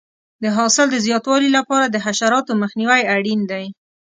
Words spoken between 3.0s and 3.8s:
اړین دی.